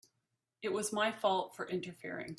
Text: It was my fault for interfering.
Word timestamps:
It 0.63 0.73
was 0.73 0.91
my 0.91 1.11
fault 1.11 1.55
for 1.55 1.67
interfering. 1.69 2.29